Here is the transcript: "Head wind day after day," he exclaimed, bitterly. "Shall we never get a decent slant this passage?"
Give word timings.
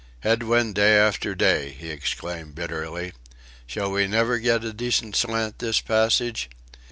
"Head 0.21 0.41
wind 0.41 0.73
day 0.73 0.95
after 0.97 1.35
day," 1.35 1.73
he 1.77 1.89
exclaimed, 1.91 2.55
bitterly. 2.55 3.13
"Shall 3.67 3.91
we 3.91 4.07
never 4.07 4.39
get 4.39 4.63
a 4.63 4.73
decent 4.73 5.15
slant 5.15 5.59
this 5.59 5.79
passage?" 5.79 6.49